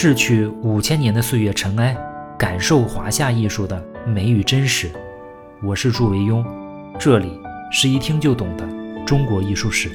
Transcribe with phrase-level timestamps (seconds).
[0.00, 1.92] 逝去五千年的岁月尘埃，
[2.38, 4.88] 感受华夏艺术的美与真实。
[5.60, 6.46] 我是祝维庸，
[7.00, 7.36] 这里
[7.72, 8.64] 是一听就懂的
[9.04, 9.90] 中国艺术史。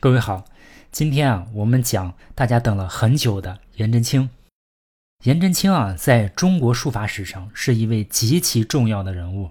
[0.00, 0.42] 各位好，
[0.90, 4.30] 今天啊，我们讲大家等了很久的颜真卿。
[5.24, 9.50] 颜真卿啊，在中国书法史上是一位极其重要的人物，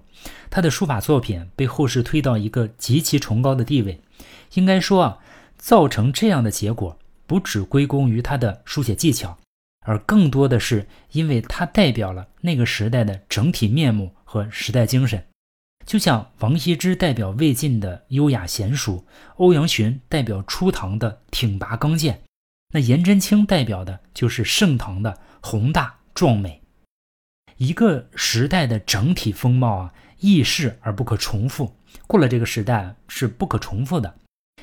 [0.50, 4.00] 他的书法作品被后世推到一个极其崇高的地位。
[4.54, 5.18] 应该说啊。
[5.58, 9.36] 造成这样的结果，不只归功于他的书写技巧，
[9.84, 15.22] 而更多的是因为他代表了那个时代的整体面目和时代精神。
[15.84, 22.22] 就像王羲之代表魏晋的优雅娴熟，欧阳询代表初唐的挺拔刚健，
[22.74, 26.62] 那颜真卿代表的就是盛唐的宏大壮美。
[27.56, 31.74] 一个时代的整体风貌啊，易逝而不可重复，
[32.06, 34.14] 过了这个时代是不可重复的。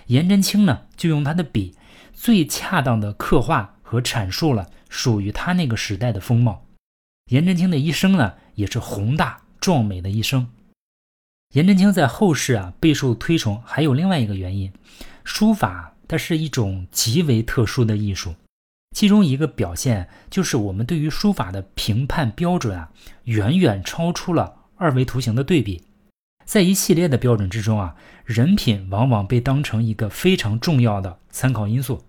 [0.08, 1.76] 颜真卿呢，就用他的笔，
[2.13, 6.66] 最恰当的刻画和阐述了属于他那个时代的风貌。
[7.32, 10.48] 颜真卿的一生呢，也是宏大壮美的一生。
[11.54, 14.71] 颜真卿在后世啊备受推崇，还有另外一个原因，
[15.24, 18.35] 书法它是一种极为特殊的艺术，
[18.96, 22.91] 其中一个表现就是我们对于书法的评判标准啊，
[23.24, 25.84] 远远超出了二维图形的对比。
[26.46, 32.04] 在一系列的标准之中啊，人品往往被当成一个非常重要的参考因素，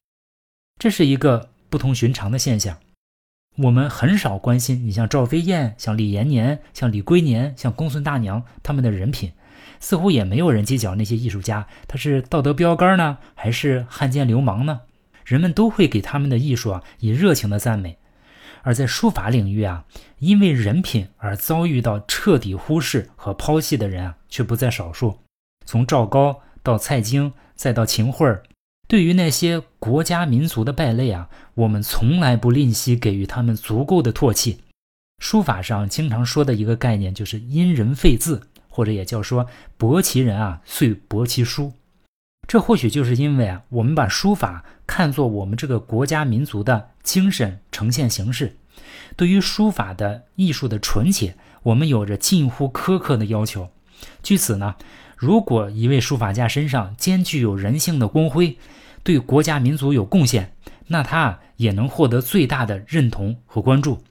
[0.78, 2.78] 这是一个不同寻常的现象。
[3.56, 9.32] 我们很少关心你像赵飞燕、像李延年、像李龟年、像公孙大娘他们的人品，
[9.80, 14.82] 似乎也没有人计较那些艺术家他是道德标杆呢，还是汉奸流氓呢？
[15.24, 17.96] 人们都会给他们的艺术啊以热情的赞美。
[18.66, 19.84] 而在书法领域啊，
[20.18, 25.20] 因为人品而遭遇到彻底忽视和抛弃的人啊，却不在少数。
[25.64, 28.42] 从赵高到蔡京，再到秦桧儿，
[28.88, 34.58] 对于那些国家民族的败类啊，我们从来不吝惜给予他们足够的唾弃。
[35.22, 39.46] 书法上经常说的一个概念就是“因人废字”，或者也叫说
[39.78, 41.72] “博其人啊，遂博其书”。
[42.48, 48.56] 这或许就是因为啊，我们把书法看作我们这个国家民族的精神呈现形式，
[49.16, 53.68] 对于书法的艺术的纯洁，我们有着近乎苛刻的要求。
[54.22, 54.76] 据此呢，
[55.16, 58.58] 如果一位书法家身上兼具有人性的光辉，
[59.02, 60.52] 对国家民族有贡献，
[60.86, 64.02] 那他也能获得最大的认同和关注。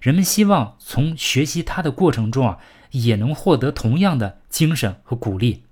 [0.00, 2.58] 人们希望从学习他的过程中啊，
[2.90, 5.62] 也能获得同样的精神和鼓励。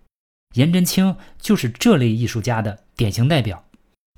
[0.55, 3.65] 颜真卿就是这类艺术家的典型代表。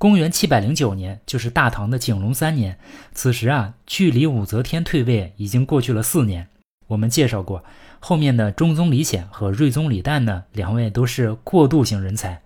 [0.04, 2.78] 公元七百零九年，就是大唐的景龙三年，
[3.14, 6.46] 此时啊，距离武则天退位已经过去了四年。
[6.88, 7.64] 我们介绍过，
[8.00, 12.42] 后面的中宗李显和睿宗李旦呢，两位都是过渡型人才。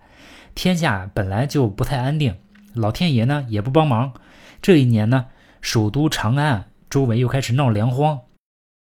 [0.55, 2.37] 天下本来就不太安定，
[2.73, 4.13] 老天爷呢也不帮忙。
[4.61, 5.25] 这一年呢，
[5.59, 8.21] 首都长安周围又开始闹粮荒。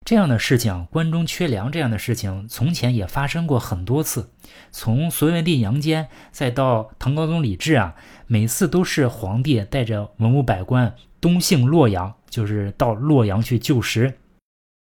[0.07, 4.29] 这样的事情，关中缺粮这样的事情，从前也发生过很多次。
[4.71, 7.93] 从隋文帝杨坚，再到唐高宗李治啊，
[8.25, 14.13] 每次都是皇帝带着文武百官东幸洛阳，就是到洛阳去救食。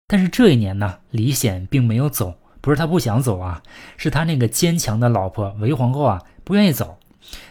[0.07, 3.61] 但是这一年呢，李显并没有走，不是他不想走啊，
[3.97, 6.97] 是他那个坚强的老婆韦皇后啊不愿意走。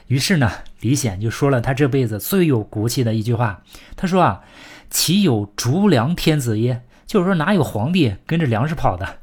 [0.08, 3.62] 于是呢，李显就说了他这辈子最有骨气的一句话，
[3.98, 4.42] 他说啊
[4.90, 9.20] ：“岂有逐粮天子耶？”就是说，哪有皇帝跟着粮食跑的？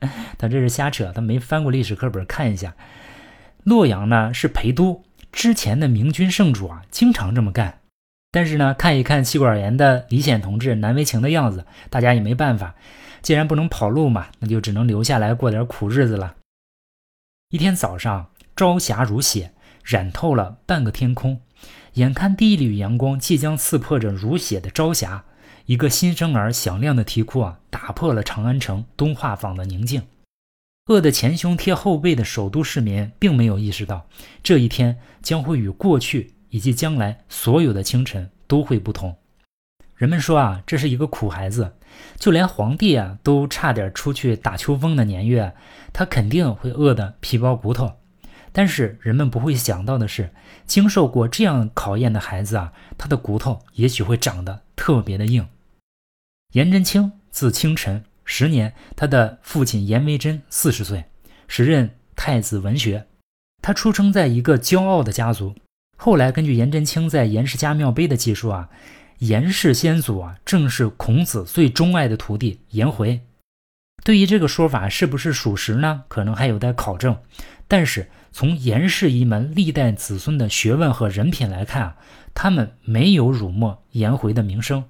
[0.38, 2.74] 他这是瞎扯，他没翻过历史课本看一下。
[3.64, 7.80] 洛阳呢是陪都，之前的明君圣主啊经常这么干。
[8.30, 12.74] 但是呢，看一看气管炎的李显同志难为情的样子，大家也没办法。
[13.20, 16.36] 既然不能跑路嘛，那就只能留下来过点苦日子了。
[17.50, 19.52] 一天早上，朝霞如血，
[19.82, 21.40] 染透了半个天空。
[21.94, 25.24] 眼看第一缕阳光即将刺破这如血的朝霞。
[25.68, 30.02] 一个新生儿响亮的啼哭啊，打破了长安城东画坊的宁静。
[30.86, 34.08] 饿得前胸贴后背的首都市民，并没有意识到
[34.42, 39.14] 这一天将会与过去以及将来所有的清晨都会不同。
[39.94, 41.74] 人们说啊，这是一个苦孩子，
[42.16, 45.54] 就连皇帝啊都差点出去打秋风的年月，
[45.92, 47.92] 他肯定会饿得皮包骨头。
[48.52, 50.32] 但是人们不会想到的是，
[50.64, 55.46] 经受过这样考验的孩子啊，他的骨头也许会长得特别的硬。
[56.54, 61.04] 颜真卿字清晨，时年他的父亲颜维真四十岁，
[61.46, 63.06] 时任太子文学。
[63.60, 65.54] 他出生在一个骄傲的家族。
[65.98, 68.70] 后来根据颜真卿在《颜氏家庙碑》的记述啊，
[69.18, 73.20] 颜氏先祖啊正是孔子最钟爱的徒弟颜回。
[74.02, 76.04] 对于这个说法是不是属实呢？
[76.08, 77.14] 可能还有待考证。
[77.66, 81.96] 但是从颜氏一门历代子孙的学问和人品来看啊，
[82.32, 84.84] 他们没有辱没颜回的名声。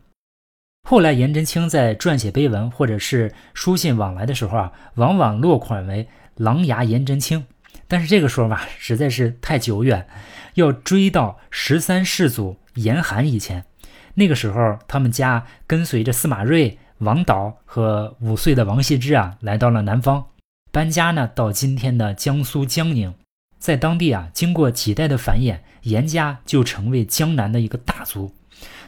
[0.90, 7.44] 后来颜真卿在撰写碑文或者是书信往来的时候啊，往往落款为琅琊颜真卿。
[7.86, 10.08] 但是这个说法实在是太久远，
[10.54, 13.66] 要追到十三世祖严寒以前。
[14.14, 20.28] 那个时候，他们家跟随着司马睿、王导和五岁的王羲之啊，来到了南方，
[20.72, 23.12] 搬家呢到今天的江苏江宁。
[23.58, 28.32] 在当地啊，经过几代的繁衍，严家就成为江南的一个大族。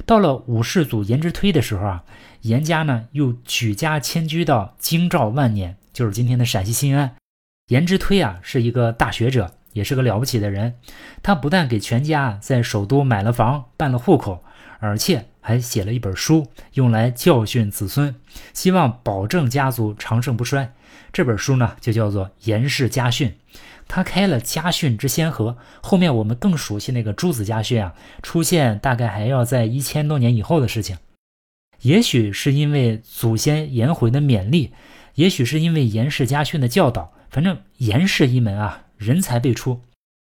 [0.07, 2.05] 到了五世祖颜之推的时候啊，
[2.43, 7.17] 严家呢又举家迁居到京兆万年，就是今天的陕西新安。
[7.69, 10.75] 颜之推啊是一个大学者，也是个了不起的人。
[11.23, 14.43] 他不但给全家在首都买了房、办了户口，
[14.81, 18.17] 而且还写了一本书，用来教训子孙，
[18.53, 20.73] 希望保证家族长盛不衰。
[21.13, 23.29] 这本书呢就叫做《颜氏家训》。
[23.93, 27.93] 他开了家训之先河，后面我们更熟悉那个诸子家训啊，
[28.23, 30.97] 出现大概还要在一千多年以后的事情。
[31.81, 34.71] 也许是因为祖先颜回的勉励，
[35.17, 39.81] 也许是因为颜氏家训的教导，反正颜氏一门啊，人才辈出，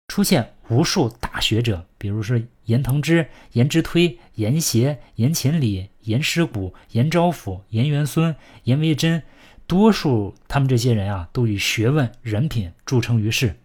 [0.09, 8.35] 出现无数大学者，比如说颜腾之、颜之推、颜协、颜勤礼、颜师古、颜昭甫、颜元孙、
[8.65, 9.23] 颜维真。
[9.67, 13.57] 多数他们这些人啊，都以学问、人品著称于世。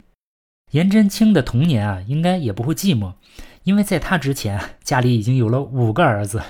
[0.71, 3.13] 颜真卿的童年啊，应该也不会寂寞，
[3.63, 6.41] 因为在他之前，家里已经有了五个儿子，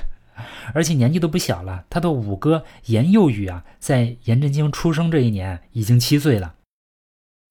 [0.73, 1.85] 而且年纪都不小了。
[1.89, 6.55] 他的五哥颜幼宇啊，在颜真卿出生这一年已经七岁了。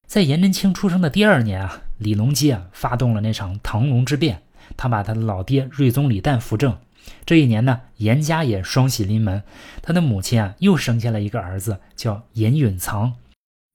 [0.05, 4.41] 在颜真卿出生的第二年啊，李隆基啊发动了那场唐隆之变，
[4.75, 6.77] 他把他的老爹睿宗李旦扶正。
[7.25, 9.43] 这一年呢，严家也双喜临门，
[9.81, 13.15] 他的母亲啊又生下了一个儿子，叫严允藏。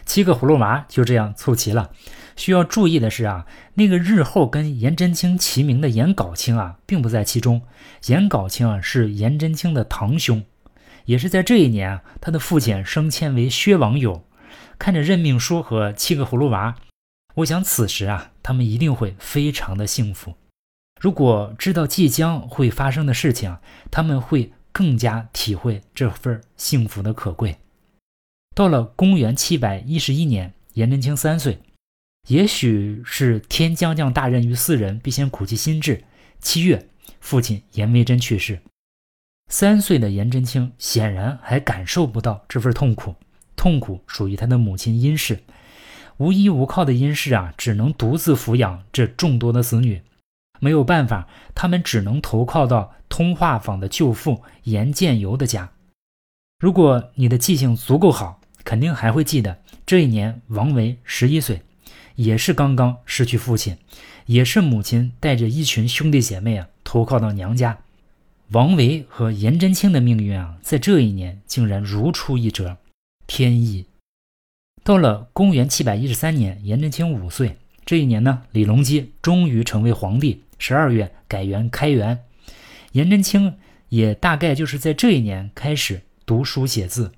[0.05, 1.90] 七个葫芦娃就这样凑齐了。
[2.34, 7.62] 需要注意的是啊，那个日后跟颜真卿齐名的颜杲卿啊，并不在其中。
[8.06, 10.43] 颜杲卿啊是颜真卿的堂兄，
[11.05, 14.25] 也是在这一年啊，他的父亲升迁为薛王友。
[14.78, 16.75] 看着任命书和七个葫芦娃，
[17.37, 20.35] 我想此时啊，他们一定会非常的幸福。
[21.02, 23.56] 如果知道即将会发生的事情，
[23.90, 27.56] 他们会更加体会这份幸福的可贵。
[28.54, 31.58] 到了公元七百一十一年，颜真卿三岁，
[32.28, 36.04] 也许是天将降大任于斯人，必先苦其心志。
[36.40, 36.88] 七月，
[37.19, 38.60] 父亲颜维真去世。
[39.50, 43.16] 三岁的颜真卿显然还感受不到这份痛苦，
[43.56, 45.43] 痛苦属于他的母亲殷氏。
[46.19, 50.00] 无依无靠的殷氏啊，只能独自抚养这众多的子女。
[50.62, 51.26] 没有办法，
[51.56, 55.73] 他们只能投靠到通化坊的舅父严建游的家。
[56.61, 61.62] 如果你的记性足够好，肯定还会记得这一年王维十一岁，
[62.14, 63.76] 也是刚刚失去父亲，
[64.26, 67.81] 也是母亲带着一群兄弟姐妹啊投靠到娘家。
[68.53, 72.76] 王维和颜真卿的命运啊，在这一年竟然如出一辙，
[73.26, 73.87] 天意。
[74.85, 80.44] 到了公元七百一十三年，颜真卿五岁，这一年呢，李隆基终于成为皇帝。
[80.64, 82.20] 十二月改元开元，
[82.93, 83.56] 颜真卿
[83.88, 87.11] 也大概就是在这一年开始读书写字。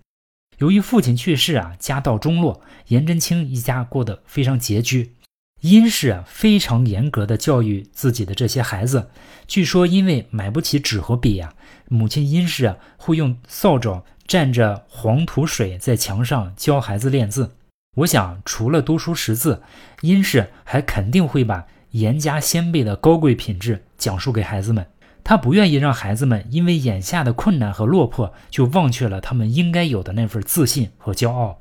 [0.57, 5.13] 由于父亲去世啊，家道中落，颜真卿一家过得非常拮据。
[5.61, 9.11] 殷氏啊，非常严格的教育自己的这些孩子。
[9.47, 11.53] 据说因为买不起纸和笔啊，
[11.91, 17.55] 母亲殷氏啊会用扫帚蘸着黄土水在墙上教孩子练字。
[17.97, 19.63] 我想，除了读书识字，
[20.01, 21.67] 殷氏还肯定会把。
[21.95, 24.85] 严家先辈的高贵品质讲述给孩子们，
[25.23, 31.61] 他不愿意让孩子们因为眼下的困难和落魄就忘却了他们应该有的那份自信和骄傲。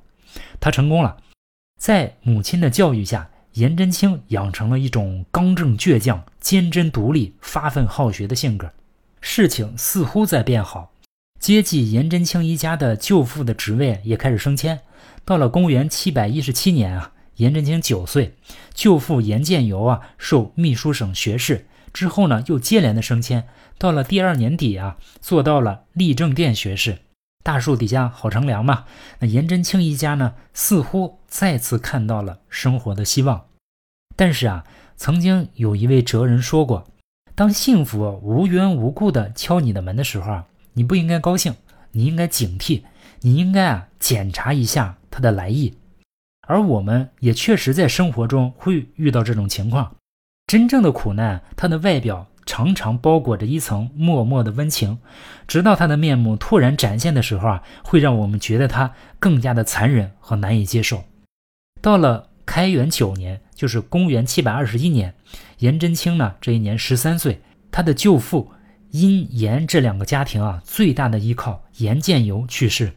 [0.60, 1.18] 他成功了，
[1.80, 8.72] 在母亲的教育下，颜真卿养成了一种刚正倔强、坚贞独立、发奋好学的性格。
[9.22, 10.94] 事情似乎在变好，
[11.40, 14.80] 接济颜真卿一家的舅父的职位也开始升迁。
[15.24, 17.12] 到了公元七百一十七年啊。
[17.36, 18.36] 颜真卿九岁，
[18.74, 23.48] 舅父颜建游啊受秘书省学士，之后呢又接连的升迁，
[23.78, 27.00] 到了第二年底啊做到了立正殿学士。
[27.44, 28.86] 大树底下好乘凉嘛。
[29.20, 33.48] 那颜真卿一家呢似乎再次看到了生活的希望。
[34.16, 34.64] 但是啊，
[34.96, 36.88] 曾经有一位哲人说过，
[37.36, 41.56] 当幸福无缘无故的敲你的门的时候啊，你不应该高兴，
[41.92, 42.84] 你应该警惕，
[43.22, 45.74] 你应该啊检查一下它的来意。
[46.48, 49.96] 而我们也确实在生活中会遇到这种情况，
[50.48, 55.00] 真正的苦难，它的外表常常包裹着一层默默的温情，
[55.48, 61.06] 直到他的面目突然展现的时候啊，会让我们觉得他更加的残忍和难以接受。
[61.82, 65.16] 到了开元九年，就是公元七百二十一年，
[65.60, 68.52] 颜真卿呢这一年十三岁，他的舅父
[68.92, 72.92] 殷颜这两个家庭啊最大的依靠颜建游去世，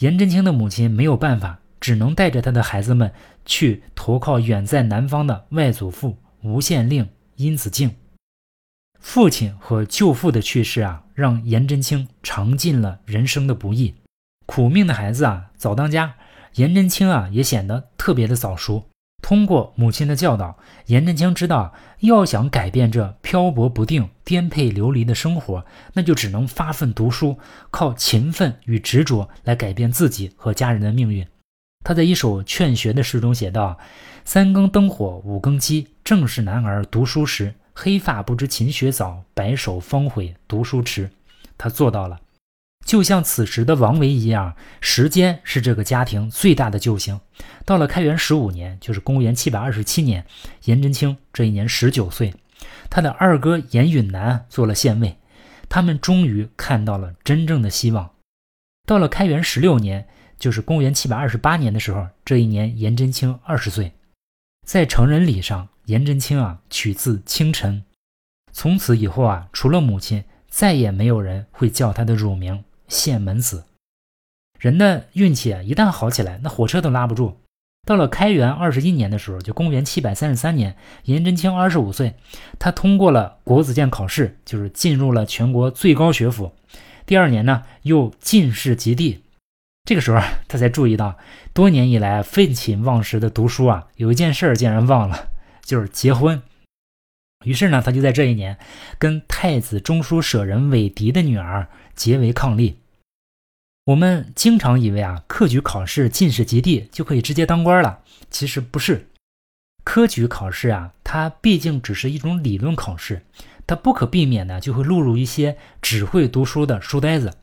[0.00, 3.12] 颜真卿的母亲没有办法，只能带着他的孩子们
[3.44, 7.94] 去投靠远在南方的外祖父吴县令殷子敬。
[8.98, 13.94] 父亲和舅父的去世啊，让颜真卿尝尽了人生的不易，
[14.46, 16.14] 苦命的孩子啊早当家。
[16.54, 18.88] 颜真卿啊，也显得特别的早熟。
[19.20, 27.38] 通过母亲的教导，颜真卿知道，要想改变这漂泊不定、颠沛流离的生活，那就只能发奋读书，
[27.70, 31.26] 靠勤奋与执着来改变自己和家人的命运。
[31.84, 33.78] 他在一首劝学的诗中写道
[34.24, 37.54] ：“三更灯火五更鸡，正是男儿读书时。
[37.74, 41.10] 黑发不知勤学早，白首方悔读书迟。”
[41.58, 42.20] 他做到了。
[42.86, 47.18] 就像此时的王维一样，时间是这个家庭最大的救星。
[47.64, 50.26] 到了开元十五年，就是公元七百二十七年，
[50.64, 52.34] 颜真卿这一年十九岁，
[52.90, 55.16] 他的二哥颜允南做了县尉，
[55.68, 58.10] 他们终于看到了真正的希望。
[58.86, 60.06] 到了开元十六年，
[60.38, 63.92] 就是公元七百二十八年的时候，这一年颜真卿二十岁，
[64.66, 67.84] 在成人礼上，颜真卿啊取自清晨，
[68.52, 72.64] 从此以后啊，除了母亲，再也没有人会叫他的乳名。
[72.86, 73.64] 县门子，
[74.60, 77.38] 人的运气啊，一旦好起来，那火车都拉不住。
[77.86, 82.14] 到了开元二十一年的时候，就公元七百三十三年，颜真卿二十五岁，
[82.58, 86.52] 他通过了国子监考试，就是进入了全国最高学府。
[87.06, 89.23] 第二年呢，又进士及第。
[89.84, 91.18] 这个时候，他才注意到，
[91.52, 95.28] 多年以来废寝忘食的读书啊，有一件事儿竟然忘了，
[95.62, 96.42] 就是结婚。
[97.44, 98.58] 于是呢，他就在这一年，
[98.98, 102.76] 跟太子中书舍人韦迪的女儿结为伉俪。
[103.84, 108.00] 我们经常以为啊，科举考试进士及第就可以直接当官了，
[108.30, 109.08] 其实不是。
[109.84, 113.26] 科举考试啊，它毕竟只是一种理论考试，
[113.66, 117.36] 它不可避免的就会录入一些只会读书的书呆子。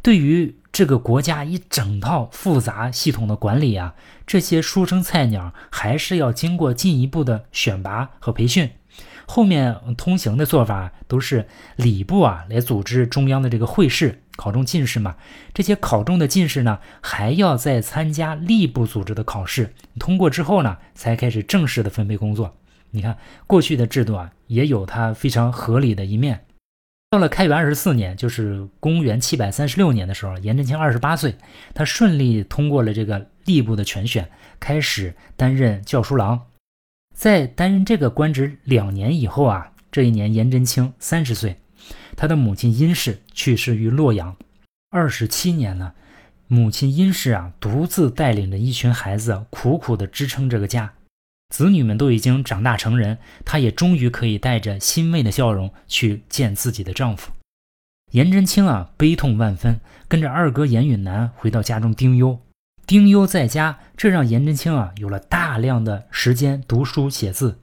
[0.00, 3.94] 对于这个国家一整套复杂系统的管理啊，
[4.26, 8.70] 这些书生菜鸟还是要经过进一步的选拔和培训。
[9.26, 15.16] 后面通行的做法都是礼部啊来组织中央的这个会试，考中进士嘛。
[15.52, 22.56] 这些考中的进士呢，还要再参加吏部组织的考试，通过之后呢，才开始正式的分配工作。
[22.90, 26.44] 你看过去的制度啊，也有它非常合理的一面。
[27.12, 31.34] 到了开元二十四年，就是公元七百三十六年的时候，颜真卿二十八岁，
[31.74, 36.40] 他顺利通过了这个吏部的全选，开始担任校书郎。
[37.14, 41.58] 在担任这个官职两年以后啊，这一年颜真卿三十岁，
[42.16, 44.34] 他的母亲殷氏去世于洛阳。
[44.88, 45.92] 二十七年了，
[46.46, 50.90] 母亲殷氏啊，独自带领着一群孩子，苦苦地支撑这个家。
[51.52, 57.30] 子女们都已经长大成人，她也终于可以带着欣慰的笑容去见自己的丈夫。
[58.12, 59.78] 颜真卿啊，悲痛万分，
[60.08, 62.40] 跟着二哥颜允南回到家中丁忧。
[62.86, 67.58] 丁忧在家，这让颜真卿啊有了大量的时间读书写字。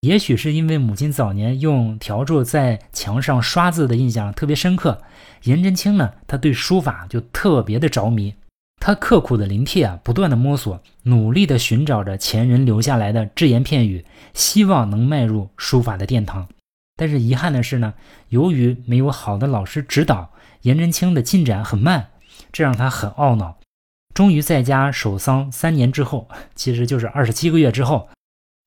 [0.00, 5.00] 也许是因为母亲早年用笤帚在墙上刷字的印象特别深刻，
[5.44, 8.34] 颜真卿呢，他对书法就特别的着迷。
[8.84, 16.48] 他刻苦的临帖啊，不断的摸索，努力的寻找着前人留下来的只言片语，希望能迈入书法的殿堂。
[16.96, 17.94] 但是遗憾的是呢，
[18.30, 22.08] 由于没有好的老师指导，颜真卿的进展很慢，
[22.50, 23.56] 这让他很懊恼。
[24.14, 28.08] 终于在家守丧三年之后，其实就是二十七个月之后，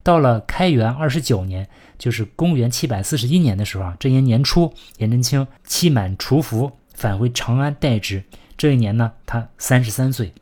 [0.02, 1.68] 到了开元二十九年，
[1.98, 8.24] 就是公元七百四十一年的时候啊，这年年初，颜真卿期满除服，返回长安代职。
[8.58, 10.34] 这一年呢，他三十三岁。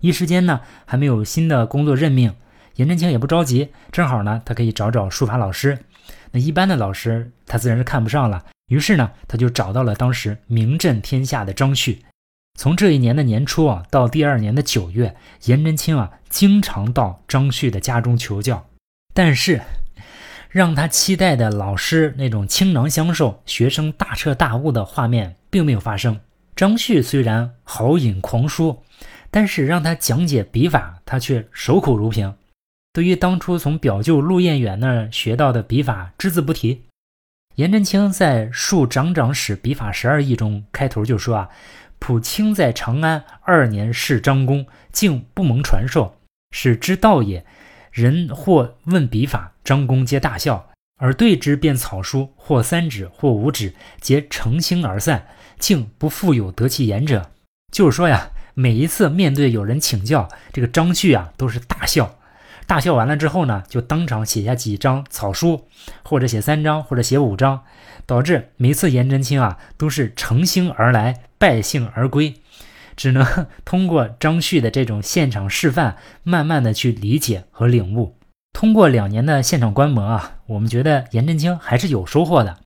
[0.00, 2.34] 一时间呢，还没有新的工作任命，
[2.76, 5.78] 颜真卿也不着急，正好呢，他可以找找书法老师。
[6.30, 8.44] 那一般的老师，他自然是看不上了。
[8.68, 12.04] 于是呢，他就找到了当时名震天下的张旭。
[12.58, 18.66] 从这一年的年初啊，到第二年的九月，颜真卿啊，经常到张旭的家中求教。
[19.12, 19.60] 但是，
[20.48, 26.20] 让他期待的老师那种倾囊相授、学生大彻大悟的画面，并没有发生。
[26.54, 28.82] 张旭虽然豪饮狂书，
[29.30, 32.34] 但是让他讲解笔法，他却守口如瓶。
[32.92, 36.82] 对于当初从表舅陆彦远那儿学到的笔法，只字不提。
[37.56, 41.48] 颜真卿在《述长长史笔法十二义》中开头就说啊。
[42.02, 46.16] 普卿在长安二年侍张公，竟不蒙传授，
[46.50, 47.44] 是之道也。
[47.92, 50.70] 人或问笔法，张公皆大笑。
[50.96, 55.26] 而对之便草书，或三指，或五指，皆成星而散，
[55.60, 57.30] 竟不复有得其言者。
[57.70, 62.16] 就是说呀，每一次面对有人请教，这个张旭啊都是大笑，
[62.66, 65.68] 大笑完了之后呢，就当场写下几张草书，
[66.02, 67.62] 或者写三张，或者写五张，
[68.06, 72.34] 导致每次颜真卿啊都是乘兴而来，败兴而归，
[72.96, 78.16] 只能通过张旭的这种现场示范，慢慢的去理解和领悟。
[78.52, 82.58] 通过两年的现场观摩啊，我们觉得颜真卿还是有收获的。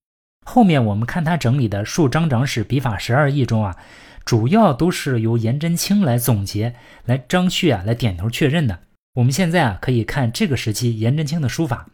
[0.44, 3.76] 后面我们看他整理的《述张长史笔法十二义》中啊。
[4.24, 6.74] 主要都是由颜真卿来总结，
[7.04, 8.80] 来张旭啊来点头确认的。
[9.16, 11.86] 我们现在啊可以看这个时期颜真卿的书法。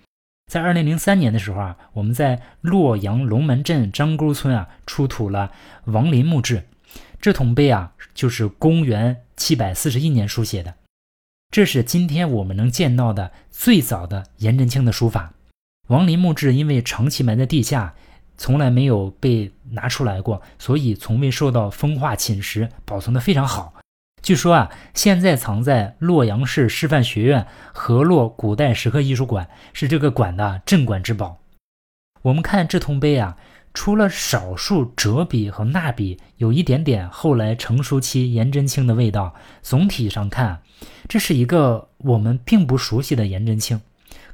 [0.46, 5.50] 在二零零三年的时候啊，我们在洛阳龙门镇张沟村啊出土了
[5.86, 6.62] 王林墓志，
[7.20, 10.74] 这铜碑啊就是公元七百四十一年书写的，
[11.50, 15.32] 这是今天我们能见到的最早的颜真卿的书法。
[15.88, 17.96] 王林墓志因为长期埋在地下。
[18.40, 23.74] 从来没有被拿出来过，所以从未受到风化侵蚀，保存的非常好。
[24.22, 31.36] 据说啊，现在藏在洛阳市师范学院河洛古代石刻艺术馆，是这个馆的镇馆之宝。
[32.22, 33.36] 我们看这铜碑啊，
[33.74, 40.62] 除了少数折笔和捺笔有一点点后来成熟期颜真卿的味道，总体上看，
[41.06, 43.82] 这是一个我们并不熟悉的颜真卿。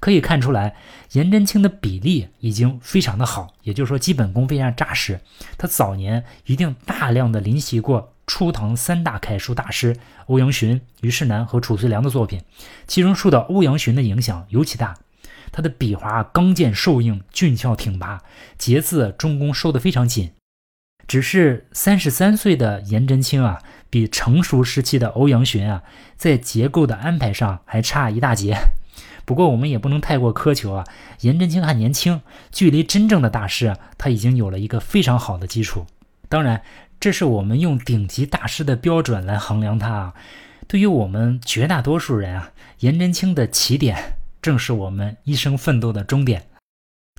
[0.00, 0.74] 可以看出来，
[1.12, 5.20] 颜真卿的比例已经非常的好，也就是说基本功非常扎实。
[5.56, 12.42] 他早年一定大量的临习过初唐三大楷书大师欧阳询、虞世南和褚遂良的作品，
[12.86, 14.96] 其中受到欧阳询的影响尤其大。
[15.52, 18.22] 他的笔划刚健瘦硬、俊俏挺拔，
[18.58, 20.32] 节字中宫收得非常紧。
[21.06, 25.84] 只是三十三岁的颜真卿啊，比成熟时期的欧阳询啊，
[26.16, 28.56] 在结构的安排上还差一大截。
[29.26, 30.84] 不过我们也不能太过苛求啊，
[31.20, 35.84] 颜真卿还年轻，距离真正的大师啊，他已经有了一个非常好的基础。
[36.28, 36.62] 当然，
[36.98, 40.14] 这是我们用顶级大师的标准来衡量他啊。
[40.68, 46.46] 对于我们绝大多数人啊，颜真卿的起点正是我们一生奋斗的终点。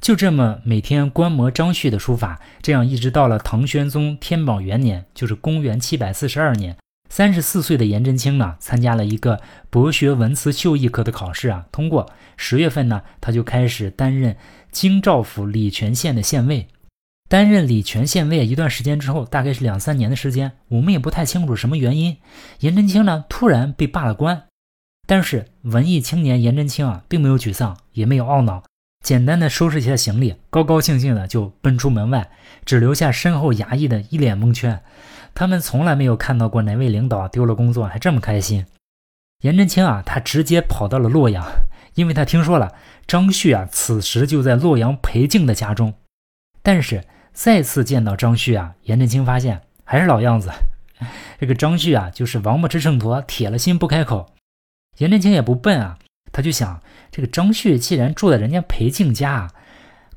[0.01, 6.77] 就这么每天观摩张旭的书法，这样一直到了唐玄宗天宝元年，就是公元七百四十二年。
[7.09, 12.09] 三十四岁的颜真卿呢，参加了一个博学文辞秀艺科的考试啊，通过。
[12.35, 14.35] 十月份呢，他就开始担任
[14.71, 16.67] 京兆府礼泉县的县尉。
[17.29, 22.17] 担任礼泉县尉一段时间之后，大概是两三年的时间，我们也不太清楚什么原因，
[22.59, 24.43] 颜真卿呢突然被罢了官。
[25.07, 28.63] 但是文艺青年颜真卿啊，并没有沮丧，也没有懊恼，
[29.03, 32.29] 简单的收拾一下行李，高高兴兴的就奔出门外，
[32.65, 34.81] 只留下身后衙役的一脸蒙圈。
[35.39, 38.65] 他们从来没有看到过哪位领导丢了工作还这么开心。
[39.41, 41.45] 颜真卿啊，他直接跑到了洛阳，
[41.93, 42.73] 因为他听说了
[43.05, 45.93] 张旭啊，此时就在洛阳裴静的家中。
[46.63, 50.51] 但是再次见到张旭啊，颜真卿发现还是老样子。
[51.39, 54.33] 这个张旭啊，就是王八吃秤砣，铁了心不开口。
[54.97, 55.99] 颜真卿也不笨啊，
[56.31, 59.51] 他就想，这个张旭既然住在人家裴静家，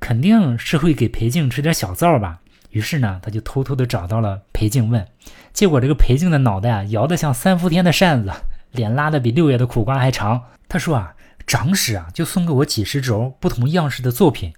[0.00, 2.40] 肯定是会给裴静吃点小灶吧。
[2.70, 5.06] 于是呢，他就偷偷的找到了裴静问，
[5.52, 8.32] 结果这个裴静的脑袋啊摇得像三伏天的扇子，
[8.70, 10.42] 脸拉得比六月的苦瓜还长。
[10.68, 11.14] 他说啊，
[11.46, 14.52] 长史啊就送给我几十轴不同样式的作品，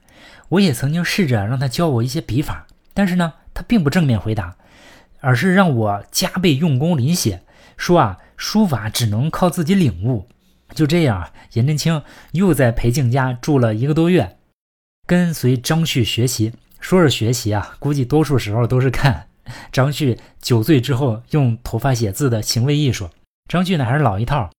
[0.50, 4.56] 我也曾经试着让他教我一些笔法，但是呢，他并不正面回答，
[5.20, 7.42] 而是让我加倍用功临写，
[7.78, 10.28] 说啊，书法只能靠自己领悟。
[10.74, 14.36] 就这样，颜真卿又在裴静家住了一个多月，
[15.06, 16.52] 跟随张旭学习。
[16.82, 19.28] 说是学习啊，估计多数时候都是看
[19.72, 23.08] 张旭酒醉之后用头发写字的行为艺术。
[23.48, 24.50] 张旭呢还是老一套。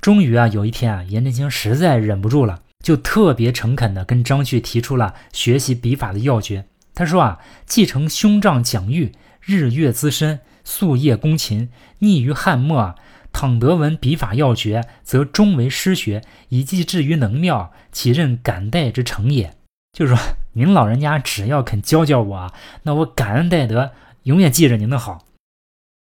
[0.00, 6.66] 终于啊，有一天啊，颜真卿实在忍不住了，就特别诚恳地跟张旭提出了学习笔法的要诀。
[6.94, 12.94] 他说啊，继承兄长蒋玉日月资深，夙夜躬勤，溺于汉墨，
[13.32, 19.54] 倘得闻笔法要诀，则终为师学，以继至于能妙，岂任敢待之成也。
[19.92, 20.22] 就是说，
[20.54, 23.92] 您老人家只要肯教教我啊，那我感恩戴德，
[24.24, 25.24] 永远记着您的好。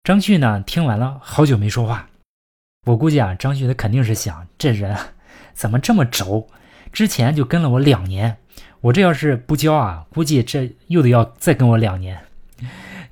[0.05, 2.09] 张旭呢，听完了，好久没说话。
[2.87, 4.97] 我估计啊，张旭他肯定是想，这人
[5.53, 6.49] 怎么这么轴？
[6.93, 8.39] 之前就跟了我两年，
[8.81, 12.19] 我这要是不教啊，估计这又得要再跟我两年。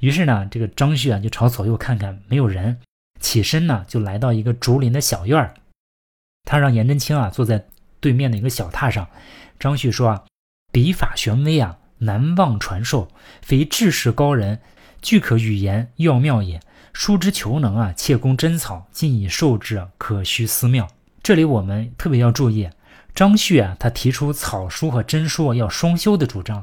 [0.00, 2.80] 于是呢，这个张旭啊，就朝左右看看，没有人，
[3.20, 5.54] 起身呢，就来到一个竹林的小院儿。
[6.44, 7.66] 他让颜真卿啊，坐在
[8.00, 9.06] 对面的一个小榻上。
[9.60, 10.24] 张旭说啊。
[10.76, 13.08] 笔法玄微啊，难忘传授，
[13.40, 14.60] 非志士高人
[15.00, 16.60] 俱可语言要妙也。
[16.92, 20.86] 书之求能啊，切攻真草，尽以授之，可须思妙。
[21.22, 22.68] 这里我们特别要注意，
[23.14, 26.62] 张旭啊，他提出草书和真书要双修的主张，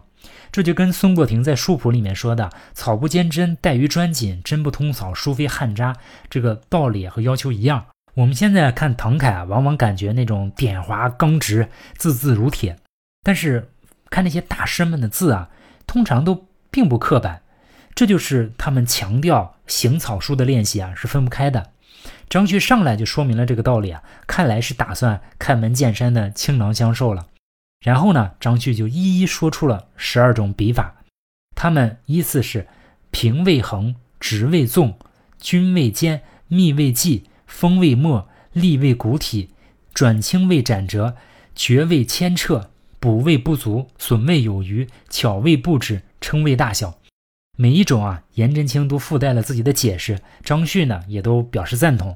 [0.52, 5.96] 这就跟孙过庭在书谱里面说的“草不兼真，怠于专谨；真不通草，书非汉札”
[6.30, 7.88] 这个道理和要求一样。
[8.14, 12.78] 我们现在看唐楷啊，往往感觉那种点滑刚直，字字如铁，
[13.24, 13.72] 但是
[14.14, 15.50] 看那些大师们的字啊，
[15.88, 17.42] 通常都并不刻板。
[17.96, 21.72] 这就是他们强调行草书的练习啊，是分不开的。
[22.30, 27.26] 张旭上来就说明了这个道理啊，看来是打算开门见山的倾囊相授了。
[27.80, 30.96] 然后呢，张旭就一一说出了十二种笔法，
[31.56, 32.68] 他们依次是：
[33.10, 35.00] 平未横，直未纵，
[35.40, 39.50] 均未尖，密未记，锋未没，利未鼓体，
[39.92, 41.16] 转轻未斩折，
[41.56, 42.70] 绝未牵扯，
[43.04, 47.00] 补位不足，损位有余，巧位不止，称谓大小。
[47.58, 52.16] 每一种啊，颜真卿都附带了自己的解释，张旭呢也都表示赞同。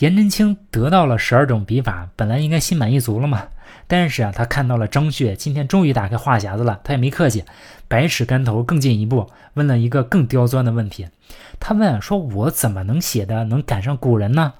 [0.00, 3.48] 颜真卿得到了十二种笔法，本来应该心满意足了嘛。
[3.86, 7.42] 但是啊，他看到了张旭今天终于打开话匣子了，他也没客气，
[7.88, 11.08] 百尺竿头更进一步，问了一个更刁钻的问题。
[11.58, 14.52] 他问说：“我怎么能写的能赶上古人呢？”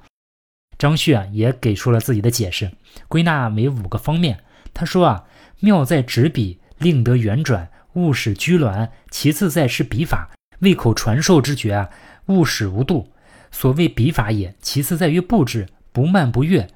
[0.78, 2.70] 张旭啊也给出了自己的解释，
[3.06, 4.38] 归纳为五个方面。
[4.74, 5.24] 他说啊，
[5.62, 7.70] 妙在执笔，令得圆转。
[7.94, 11.90] 勿使拘挛，其次在是笔法，胃口传授之绝啊，
[12.26, 13.12] 勿使无度。
[13.50, 16.66] 所谓笔法也，其次在于布置，不慢不越，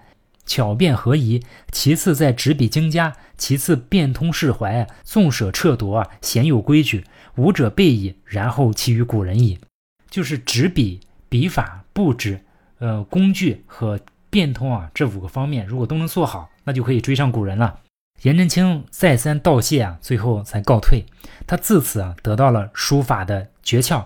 [0.44, 1.42] 巧变合宜。
[1.72, 7.04] 其次在执笔精佳，其次变通释怀，纵舍撤夺啊，鲜有规矩。
[7.36, 9.58] 五者备矣，然后其余古人矣。
[10.10, 12.40] 就是执笔、笔法、布置、
[12.78, 17.80] 呃工具和变通啊，这五个方面如果都能做好，那就可以追上古人了。
[18.22, 21.04] 颜真卿再三道谢啊，最后才告退。
[21.46, 24.04] 他自此啊得到了书法的诀窍。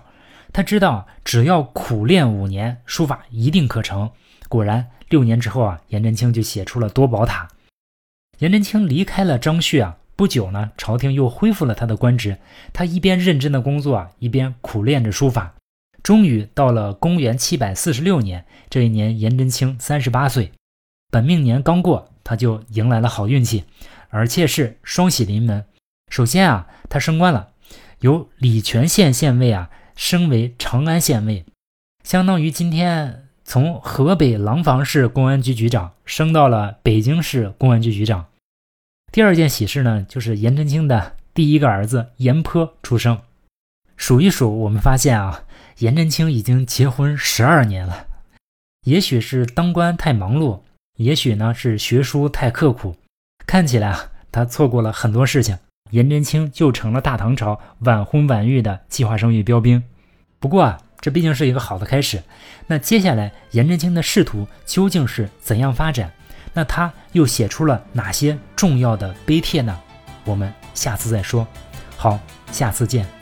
[0.53, 4.11] 他知道只要苦练五年，书法一定可成。
[4.49, 7.47] 果然，六年之后啊，颜真卿就写出了多宝塔。
[8.39, 12.37] 颜真卿离开了张旭啊，不久呢，朝廷又恢复了他的官职。
[12.73, 15.53] 他一边认真的工作啊，一边苦练着书法。
[16.03, 20.51] 终于到了公元七百四十六年，这一年颜真卿三十八岁，
[21.09, 23.65] 本命年刚过，他就迎来了好运气。
[24.07, 25.65] 而且是双喜临门。
[26.09, 27.51] 首先啊，他升官了，
[27.99, 31.43] 由礼泉县县尉啊升为长安县尉，
[32.03, 38.27] 相当于今天从河北廊坊市公安局局长升到了北京市公安局局长。
[39.11, 43.19] 第二件喜事呢，就是颜真卿的第一个儿子颜颇出生。
[43.97, 45.43] 数一数，我们发现啊，
[45.79, 48.07] 颜真卿已经结婚十二年了。
[48.83, 50.61] 也许是当官太忙碌，
[51.03, 52.95] 也许呢是学书太刻苦。
[53.45, 55.57] 看起来啊，他错过了很多事情，
[55.89, 59.83] 颜真卿就成了大唐朝晚婚晚育的计划生育标兵。
[60.39, 62.21] 不过啊，这毕竟是一个好的开始。
[62.67, 66.11] 那接下来，颜真卿的仕途究竟是怎样发展？
[66.53, 69.79] 那他又写出了哪些重要的碑帖呢？
[70.25, 71.47] 我们下次再说。
[71.97, 72.19] 好，
[72.51, 73.20] 下次见。